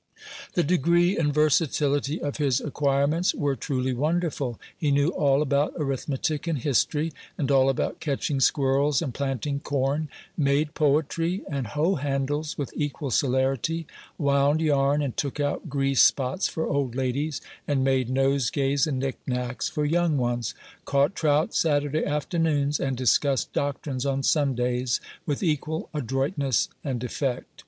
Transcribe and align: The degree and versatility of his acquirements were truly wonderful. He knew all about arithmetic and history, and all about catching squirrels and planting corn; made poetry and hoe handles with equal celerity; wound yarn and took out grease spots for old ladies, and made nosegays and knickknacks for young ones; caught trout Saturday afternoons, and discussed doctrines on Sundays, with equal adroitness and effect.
The 0.55 0.63
degree 0.63 1.15
and 1.15 1.31
versatility 1.31 2.19
of 2.19 2.37
his 2.37 2.59
acquirements 2.59 3.35
were 3.35 3.55
truly 3.55 3.93
wonderful. 3.93 4.59
He 4.75 4.89
knew 4.89 5.09
all 5.09 5.43
about 5.43 5.75
arithmetic 5.77 6.47
and 6.47 6.57
history, 6.57 7.13
and 7.37 7.51
all 7.51 7.69
about 7.69 7.99
catching 7.99 8.39
squirrels 8.39 9.03
and 9.03 9.13
planting 9.13 9.59
corn; 9.59 10.09
made 10.35 10.73
poetry 10.73 11.43
and 11.47 11.67
hoe 11.67 11.97
handles 11.97 12.57
with 12.57 12.73
equal 12.75 13.11
celerity; 13.11 13.85
wound 14.17 14.59
yarn 14.59 15.03
and 15.03 15.15
took 15.15 15.39
out 15.39 15.69
grease 15.69 16.01
spots 16.01 16.47
for 16.47 16.65
old 16.65 16.95
ladies, 16.95 17.39
and 17.67 17.83
made 17.83 18.09
nosegays 18.09 18.87
and 18.87 18.97
knickknacks 18.97 19.69
for 19.69 19.85
young 19.85 20.17
ones; 20.17 20.55
caught 20.83 21.13
trout 21.13 21.53
Saturday 21.53 22.03
afternoons, 22.03 22.79
and 22.79 22.97
discussed 22.97 23.53
doctrines 23.53 24.07
on 24.07 24.23
Sundays, 24.23 24.99
with 25.27 25.43
equal 25.43 25.89
adroitness 25.93 26.69
and 26.83 27.03
effect. 27.03 27.45